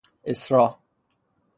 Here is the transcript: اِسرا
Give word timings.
اِسرا 0.25 0.77